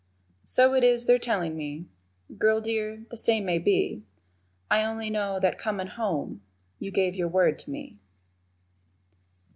[0.45, 1.85] So it is they're tellin' me,
[2.39, 4.01] Girl dear, the same may be,
[4.67, 6.41] I only know that comin' home
[6.79, 7.99] You gave your word to me.